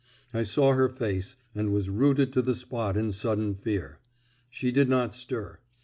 I 0.33 0.41
saw 0.41 0.71
her 0.73 0.89
face, 0.89 1.37
and 1.53 1.71
was 1.71 1.87
rooted 1.91 2.33
to 2.33 2.41
the 2.41 2.55
spot 2.55 2.97
in 2.97 3.11
sudden 3.11 3.53
fear. 3.53 3.99
She 4.49 4.71
did 4.71 4.89
not 4.89 5.13
stir. 5.13 5.59